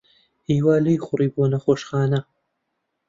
ھیوا 0.49 0.75
لێی 0.85 0.99
خوڕی 1.05 1.27
بۆ 1.33 1.43
نەخۆشخانە. 1.51 2.19